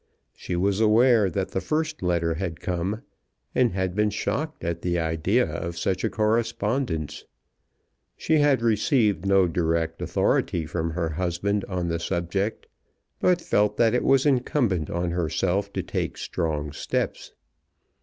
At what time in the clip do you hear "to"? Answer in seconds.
15.73-15.83